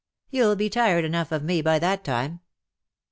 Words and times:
You'll 0.31 0.55
be 0.55 0.67
tired 0.67 1.05
enough 1.05 1.31
of 1.31 1.43
me 1.43 1.61
by 1.61 1.77
that 1.77 2.03
time.' 2.03 2.39